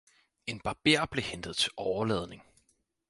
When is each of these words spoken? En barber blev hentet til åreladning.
En 0.47 0.57
barber 0.59 1.05
blev 1.05 1.23
hentet 1.23 1.55
til 1.57 1.71
åreladning. 1.77 2.43